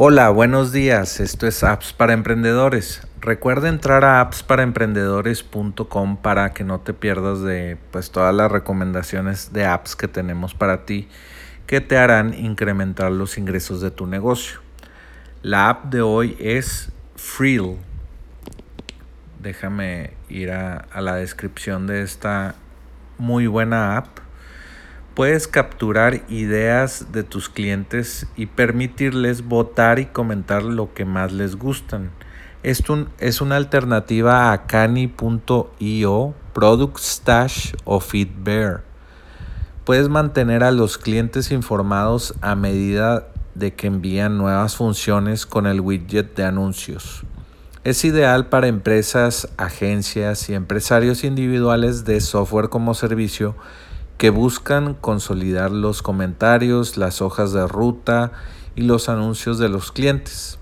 Hola, 0.00 0.30
buenos 0.30 0.70
días. 0.70 1.18
Esto 1.18 1.48
es 1.48 1.64
Apps 1.64 1.92
para 1.92 2.12
Emprendedores. 2.12 3.04
Recuerda 3.20 3.68
entrar 3.68 4.04
a 4.04 4.20
appsparaemprendedores.com 4.20 6.18
para 6.18 6.52
que 6.52 6.62
no 6.62 6.78
te 6.78 6.94
pierdas 6.94 7.42
de 7.42 7.76
pues 7.90 8.12
todas 8.12 8.32
las 8.32 8.52
recomendaciones 8.52 9.52
de 9.52 9.64
apps 9.64 9.96
que 9.96 10.06
tenemos 10.06 10.54
para 10.54 10.84
ti 10.86 11.08
que 11.66 11.80
te 11.80 11.98
harán 11.98 12.32
incrementar 12.32 13.10
los 13.10 13.38
ingresos 13.38 13.80
de 13.80 13.90
tu 13.90 14.06
negocio. 14.06 14.60
La 15.42 15.68
app 15.68 15.86
de 15.86 16.00
hoy 16.00 16.36
es 16.38 16.92
Freel. 17.16 17.78
Déjame 19.40 20.12
ir 20.28 20.52
a, 20.52 20.76
a 20.76 21.00
la 21.00 21.16
descripción 21.16 21.88
de 21.88 22.02
esta 22.02 22.54
muy 23.18 23.48
buena 23.48 23.96
app 23.96 24.27
Puedes 25.18 25.48
capturar 25.48 26.22
ideas 26.28 27.06
de 27.10 27.24
tus 27.24 27.48
clientes 27.48 28.28
y 28.36 28.46
permitirles 28.46 29.44
votar 29.44 29.98
y 29.98 30.06
comentar 30.06 30.62
lo 30.62 30.94
que 30.94 31.04
más 31.04 31.32
les 31.32 31.56
gustan. 31.56 32.12
Esto 32.62 33.08
es 33.18 33.40
una 33.40 33.56
alternativa 33.56 34.52
a 34.52 34.68
Canny.io, 34.68 36.34
Product 36.52 36.98
Stash 36.98 37.72
o 37.84 37.98
FeedBear. 37.98 38.84
Puedes 39.82 40.08
mantener 40.08 40.62
a 40.62 40.70
los 40.70 40.98
clientes 40.98 41.50
informados 41.50 42.34
a 42.40 42.54
medida 42.54 43.26
de 43.56 43.74
que 43.74 43.88
envían 43.88 44.38
nuevas 44.38 44.76
funciones 44.76 45.46
con 45.46 45.66
el 45.66 45.80
widget 45.80 46.36
de 46.36 46.44
anuncios. 46.44 47.24
Es 47.82 48.04
ideal 48.04 48.46
para 48.46 48.68
empresas, 48.68 49.48
agencias 49.56 50.48
y 50.48 50.54
empresarios 50.54 51.24
individuales 51.24 52.04
de 52.04 52.20
software 52.20 52.68
como 52.68 52.94
servicio 52.94 53.56
que 54.18 54.30
buscan 54.30 54.94
consolidar 54.94 55.70
los 55.70 56.02
comentarios, 56.02 56.96
las 56.96 57.22
hojas 57.22 57.52
de 57.52 57.66
ruta 57.68 58.32
y 58.74 58.82
los 58.82 59.08
anuncios 59.08 59.58
de 59.58 59.68
los 59.68 59.92
clientes. 59.92 60.58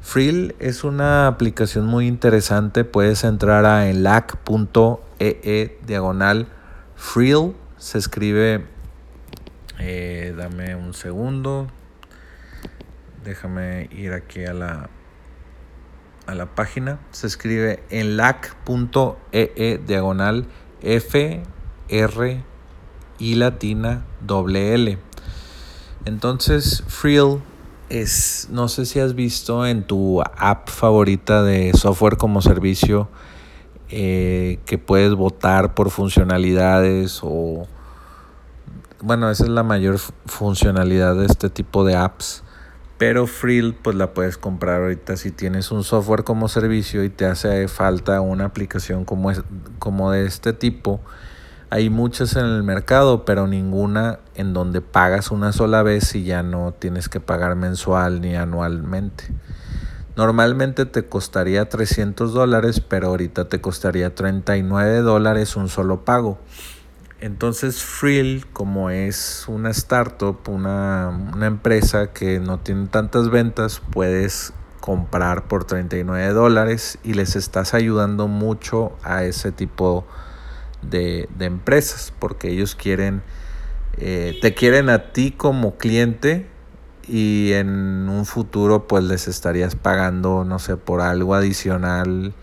Frill 0.00 0.54
es 0.60 0.84
una 0.84 1.26
aplicación 1.26 1.86
muy 1.86 2.06
interesante. 2.06 2.84
Puedes 2.84 3.24
entrar 3.24 3.66
a 3.66 3.90
enlac.ee 3.90 5.00
e 5.18 5.78
diagonal 5.86 6.46
Frill. 6.94 7.54
Se 7.76 7.98
escribe, 7.98 8.64
eh, 9.80 10.32
dame 10.36 10.76
un 10.76 10.94
segundo. 10.94 11.66
Déjame 13.24 13.88
ir 13.92 14.12
aquí 14.12 14.44
a 14.44 14.54
la, 14.54 14.88
a 16.26 16.34
la 16.34 16.54
página. 16.54 17.00
Se 17.10 17.26
escribe 17.26 17.82
enlac.ee 17.90 19.52
e 19.56 19.78
diagonal 19.84 20.46
y 23.18 23.34
latina 23.34 24.04
doble 24.26 24.74
L. 24.74 24.98
Entonces, 26.04 26.82
Frill 26.86 27.40
es, 27.88 28.48
no 28.50 28.68
sé 28.68 28.86
si 28.86 29.00
has 29.00 29.14
visto 29.14 29.66
en 29.66 29.82
tu 29.82 30.22
app 30.22 30.68
favorita 30.68 31.42
de 31.42 31.72
software 31.74 32.16
como 32.16 32.42
servicio 32.42 33.08
eh, 33.90 34.58
que 34.66 34.78
puedes 34.78 35.14
votar 35.14 35.74
por 35.74 35.90
funcionalidades 35.90 37.20
o, 37.22 37.66
bueno, 39.00 39.30
esa 39.30 39.44
es 39.44 39.50
la 39.50 39.62
mayor 39.62 39.98
funcionalidad 40.26 41.16
de 41.16 41.26
este 41.26 41.50
tipo 41.50 41.84
de 41.84 41.96
apps. 41.96 42.44
Pero 42.98 43.28
Frill 43.28 43.74
pues 43.74 43.94
la 43.94 44.12
puedes 44.12 44.36
comprar 44.38 44.82
ahorita 44.82 45.16
si 45.16 45.30
tienes 45.30 45.70
un 45.70 45.84
software 45.84 46.24
como 46.24 46.48
servicio 46.48 47.04
y 47.04 47.08
te 47.08 47.26
hace 47.26 47.68
falta 47.68 48.20
una 48.20 48.46
aplicación 48.46 49.04
como, 49.04 49.30
es, 49.30 49.40
como 49.78 50.10
de 50.10 50.26
este 50.26 50.52
tipo 50.52 51.00
hay 51.70 51.90
muchas 51.90 52.36
en 52.36 52.46
el 52.46 52.62
mercado, 52.62 53.24
pero 53.24 53.46
ninguna 53.46 54.20
en 54.34 54.54
donde 54.54 54.80
pagas 54.80 55.30
una 55.30 55.52
sola 55.52 55.82
vez 55.82 56.14
y 56.14 56.24
ya 56.24 56.42
no 56.42 56.72
tienes 56.72 57.08
que 57.08 57.20
pagar 57.20 57.56
mensual 57.56 58.20
ni 58.20 58.36
anualmente. 58.36 59.24
Normalmente 60.16 60.86
te 60.86 61.06
costaría 61.06 61.68
300 61.68 62.32
dólares, 62.32 62.80
pero 62.80 63.08
ahorita 63.08 63.48
te 63.48 63.60
costaría 63.60 64.14
39 64.14 65.02
dólares 65.02 65.56
un 65.56 65.68
solo 65.68 66.04
pago. 66.04 66.38
Entonces 67.20 67.82
Frill, 67.82 68.46
como 68.52 68.90
es 68.90 69.44
una 69.46 69.70
startup, 69.70 70.48
una, 70.48 71.08
una 71.34 71.46
empresa 71.46 72.12
que 72.12 72.40
no 72.40 72.58
tiene 72.60 72.86
tantas 72.86 73.28
ventas, 73.28 73.82
puedes 73.92 74.52
comprar 74.80 75.48
por 75.48 75.64
39 75.64 76.32
dólares 76.32 76.98
y 77.04 77.14
les 77.14 77.36
estás 77.36 77.74
ayudando 77.74 78.26
mucho 78.26 78.92
a 79.02 79.24
ese 79.24 79.52
tipo 79.52 80.06
de 80.10 80.28
de, 80.82 81.28
empresas, 81.40 82.12
porque 82.18 82.50
ellos 82.50 82.74
quieren, 82.74 83.22
eh, 83.96 84.38
te 84.40 84.54
quieren 84.54 84.90
a 84.90 85.12
ti 85.12 85.32
como 85.32 85.76
cliente 85.76 86.46
y 87.06 87.52
en 87.52 88.08
un 88.08 88.26
futuro 88.26 88.86
pues 88.86 89.04
les 89.04 89.28
estarías 89.28 89.74
pagando, 89.74 90.44
no 90.44 90.58
sé, 90.58 90.76
por 90.76 91.00
algo 91.00 91.34
adicional 91.34 92.34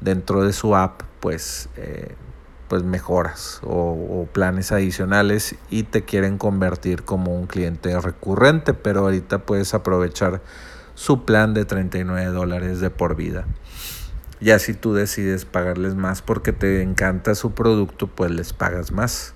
dentro 0.00 0.44
de 0.44 0.52
su 0.52 0.74
app, 0.74 1.02
pues, 1.20 1.68
eh, 1.76 2.14
pues 2.68 2.82
mejoras 2.82 3.60
o, 3.64 4.22
o, 4.22 4.28
planes 4.30 4.72
adicionales 4.72 5.54
y 5.70 5.84
te 5.84 6.04
quieren 6.04 6.36
convertir 6.36 7.02
como 7.02 7.34
un 7.34 7.46
cliente 7.46 7.98
recurrente, 8.00 8.74
pero 8.74 9.00
ahorita 9.00 9.40
puedes 9.40 9.72
aprovechar 9.72 10.42
su 10.94 11.24
plan 11.24 11.54
de 11.54 11.64
39 11.64 12.30
dólares 12.30 12.80
de 12.80 12.90
por 12.90 13.14
vida. 13.14 13.46
Ya 14.40 14.58
si 14.58 14.74
tú 14.74 14.94
decides 14.94 15.44
pagarles 15.44 15.94
más 15.94 16.22
porque 16.22 16.52
te 16.52 16.82
encanta 16.82 17.34
su 17.34 17.52
producto, 17.52 18.06
pues 18.06 18.30
les 18.30 18.52
pagas 18.52 18.92
más. 18.92 19.34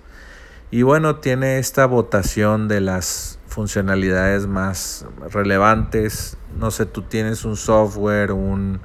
Y 0.71 0.83
bueno, 0.83 1.17
tiene 1.17 1.59
esta 1.59 1.87
votación 1.87 2.69
de 2.69 2.81
las 2.81 3.39
funcionalidades 3.47 4.47
más 4.47 5.05
relevantes. 5.31 6.39
No 6.57 6.71
sé, 6.71 6.87
tú 6.87 7.03
tienes 7.03 7.45
un 7.45 7.57
software, 7.57 8.33
un 8.33 8.81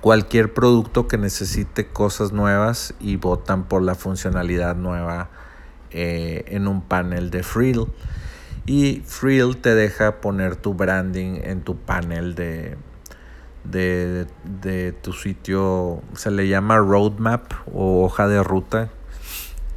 cualquier 0.00 0.52
producto 0.52 1.08
que 1.08 1.16
necesite 1.16 1.86
cosas 1.86 2.32
nuevas 2.32 2.94
y 3.00 3.16
votan 3.16 3.64
por 3.64 3.82
la 3.82 3.94
funcionalidad 3.94 4.76
nueva 4.76 5.30
eh, 5.90 6.44
en 6.48 6.68
un 6.68 6.82
panel 6.82 7.30
de 7.30 7.42
Frill. 7.42 7.86
Y 8.66 9.02
Frill 9.06 9.56
te 9.56 9.74
deja 9.74 10.20
poner 10.20 10.56
tu 10.56 10.74
branding 10.74 11.40
en 11.42 11.62
tu 11.62 11.76
panel 11.76 12.34
de, 12.34 12.76
de, 13.64 14.94
tu 15.02 15.12
sitio, 15.12 16.02
se 16.14 16.30
le 16.30 16.48
llama 16.48 16.78
roadmap 16.78 17.52
o 17.72 18.04
hoja 18.04 18.28
de 18.28 18.42
ruta. 18.42 18.90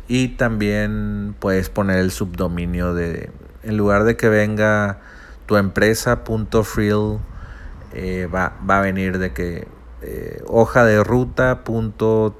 Y 0.07 0.29
también 0.29 1.35
puedes 1.39 1.69
poner 1.69 1.97
el 1.97 2.11
subdominio 2.11 2.93
de, 2.93 3.29
en 3.63 3.77
lugar 3.77 4.03
de 4.03 4.15
que 4.15 4.29
venga 4.29 4.99
tu 5.45 5.57
empresa 5.57 6.23
punto 6.23 6.63
eh, 7.93 8.29
va, 8.33 8.53
va, 8.69 8.79
a 8.79 8.81
venir 8.81 9.17
de 9.17 9.33
que 9.33 9.67
eh, 10.01 10.43
hoja 10.45 10.85
de 10.85 11.03
ruta 11.03 11.63
punto 11.63 12.37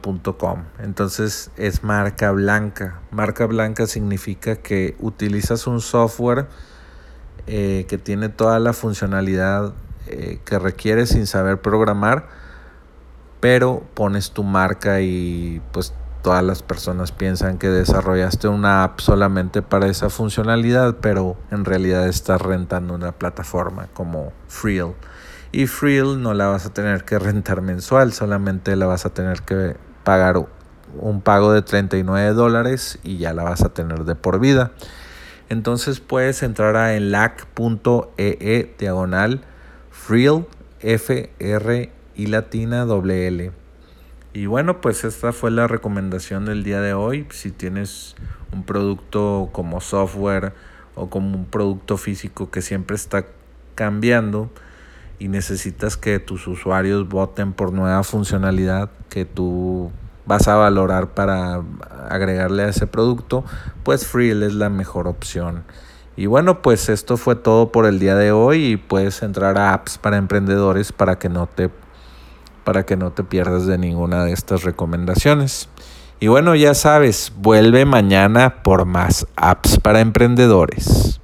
punto 0.00 0.38
com. 0.38 0.64
Entonces 0.82 1.50
es 1.56 1.84
marca 1.84 2.32
blanca. 2.32 3.00
Marca 3.10 3.46
blanca 3.46 3.86
significa 3.86 4.56
que 4.56 4.96
utilizas 4.98 5.66
un 5.66 5.80
software 5.80 6.46
eh, 7.46 7.84
que 7.88 7.98
tiene 7.98 8.28
toda 8.28 8.58
la 8.58 8.72
funcionalidad 8.72 9.74
eh, 10.06 10.40
que 10.44 10.58
requieres 10.58 11.10
sin 11.10 11.26
saber 11.26 11.60
programar, 11.60 12.28
pero 13.40 13.82
pones 13.94 14.30
tu 14.30 14.42
marca 14.42 15.00
y 15.00 15.60
pues 15.72 15.92
todas 16.22 16.42
las 16.42 16.62
personas 16.62 17.12
piensan 17.12 17.56
que 17.56 17.68
desarrollaste 17.68 18.48
una 18.48 18.82
app 18.82 18.98
solamente 18.98 19.62
para 19.62 19.86
esa 19.86 20.10
funcionalidad, 20.10 20.96
pero 21.00 21.36
en 21.52 21.64
realidad 21.64 22.08
estás 22.08 22.42
rentando 22.42 22.94
una 22.94 23.12
plataforma 23.12 23.86
como 23.94 24.32
Frill. 24.48 24.94
Y 25.52 25.68
Frill 25.68 26.20
no 26.20 26.34
la 26.34 26.48
vas 26.48 26.66
a 26.66 26.74
tener 26.74 27.04
que 27.04 27.20
rentar 27.20 27.62
mensual, 27.62 28.12
solamente 28.12 28.74
la 28.74 28.86
vas 28.86 29.06
a 29.06 29.10
tener 29.10 29.42
que 29.42 29.76
pagar 30.02 30.44
un 30.98 31.20
pago 31.20 31.52
de 31.52 31.62
39 31.62 32.32
dólares 32.32 32.98
y 33.04 33.18
ya 33.18 33.32
la 33.32 33.44
vas 33.44 33.62
a 33.62 33.68
tener 33.68 34.04
de 34.04 34.16
por 34.16 34.40
vida. 34.40 34.72
Entonces 35.48 36.00
puedes 36.00 36.42
entrar 36.42 36.76
a 36.76 36.96
enlac.ee 36.96 38.36
e 38.40 38.74
diagonal 38.78 39.44
Frill, 39.96 40.46
F, 40.80 41.30
R 41.38 41.92
y 42.14 42.26
latina 42.26 42.84
doble 42.84 43.26
L. 43.26 43.52
Y 44.32 44.46
bueno, 44.46 44.80
pues 44.80 45.02
esta 45.02 45.32
fue 45.32 45.50
la 45.50 45.66
recomendación 45.66 46.44
del 46.44 46.62
día 46.62 46.80
de 46.80 46.94
hoy. 46.94 47.26
Si 47.30 47.50
tienes 47.50 48.14
un 48.52 48.62
producto 48.62 49.48
como 49.52 49.80
software 49.80 50.52
o 50.94 51.10
como 51.10 51.36
un 51.36 51.46
producto 51.46 51.96
físico 51.96 52.50
que 52.50 52.62
siempre 52.62 52.94
está 52.94 53.26
cambiando 53.74 54.50
y 55.18 55.28
necesitas 55.28 55.96
que 55.96 56.18
tus 56.18 56.46
usuarios 56.46 57.08
voten 57.08 57.52
por 57.52 57.72
nueva 57.72 58.04
funcionalidad 58.04 58.90
que 59.08 59.24
tú 59.24 59.90
vas 60.26 60.46
a 60.48 60.56
valorar 60.56 61.14
para 61.14 61.62
agregarle 62.08 62.64
a 62.64 62.68
ese 62.68 62.86
producto, 62.86 63.44
pues 63.82 64.06
Frill 64.06 64.42
es 64.42 64.54
la 64.54 64.68
mejor 64.68 65.08
opción. 65.08 65.64
Y 66.16 66.26
bueno, 66.26 66.62
pues 66.62 66.88
esto 66.88 67.16
fue 67.16 67.36
todo 67.36 67.70
por 67.70 67.84
el 67.84 67.98
día 67.98 68.14
de 68.14 68.32
hoy 68.32 68.64
y 68.64 68.76
puedes 68.76 69.22
entrar 69.22 69.58
a 69.58 69.74
apps 69.74 69.98
para 69.98 70.16
emprendedores 70.16 70.92
para 70.92 71.18
que 71.18 71.28
no 71.28 71.46
te 71.46 71.70
para 72.64 72.84
que 72.84 72.96
no 72.96 73.12
te 73.12 73.22
pierdas 73.22 73.66
de 73.66 73.78
ninguna 73.78 74.24
de 74.24 74.32
estas 74.32 74.64
recomendaciones. 74.64 75.68
Y 76.18 76.28
bueno, 76.28 76.54
ya 76.56 76.74
sabes, 76.74 77.32
vuelve 77.36 77.84
mañana 77.84 78.62
por 78.62 78.86
más 78.86 79.26
apps 79.36 79.78
para 79.78 80.00
emprendedores. 80.00 81.20